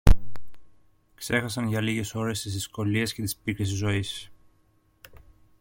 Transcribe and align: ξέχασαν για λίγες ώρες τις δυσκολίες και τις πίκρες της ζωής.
ξέχασαν 1.15 1.67
για 1.67 1.81
λίγες 1.81 2.15
ώρες 2.15 2.41
τις 2.41 2.53
δυσκολίες 2.53 3.13
και 3.13 3.21
τις 3.21 3.35
πίκρες 3.37 3.69
της 3.69 3.77
ζωής. 3.77 4.31